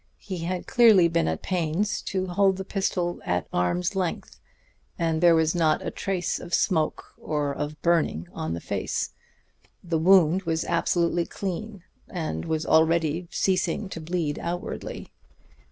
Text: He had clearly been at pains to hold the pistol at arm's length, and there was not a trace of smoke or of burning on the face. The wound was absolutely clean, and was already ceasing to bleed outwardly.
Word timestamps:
He 0.17 0.39
had 0.39 0.65
clearly 0.65 1.07
been 1.07 1.27
at 1.27 1.43
pains 1.43 2.01
to 2.07 2.25
hold 2.25 2.57
the 2.57 2.65
pistol 2.65 3.21
at 3.23 3.45
arm's 3.53 3.95
length, 3.95 4.39
and 4.97 5.21
there 5.21 5.35
was 5.35 5.53
not 5.53 5.85
a 5.85 5.91
trace 5.91 6.39
of 6.39 6.55
smoke 6.55 7.13
or 7.19 7.53
of 7.53 7.79
burning 7.83 8.27
on 8.33 8.55
the 8.55 8.61
face. 8.61 9.11
The 9.83 9.99
wound 9.99 10.41
was 10.41 10.65
absolutely 10.65 11.27
clean, 11.27 11.83
and 12.07 12.45
was 12.45 12.65
already 12.65 13.27
ceasing 13.29 13.89
to 13.89 14.01
bleed 14.01 14.39
outwardly. 14.39 15.11